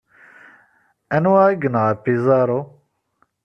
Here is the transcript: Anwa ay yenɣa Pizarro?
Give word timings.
Anwa 1.15 1.39
ay 1.45 1.57
yenɣa 1.61 1.91
Pizarro? 2.03 2.61